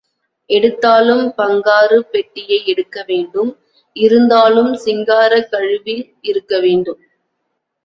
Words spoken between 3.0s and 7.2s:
வேண்டும் இருந்தாலும் சிங்காரக் கழுவில் இருக்க வேண்டும்.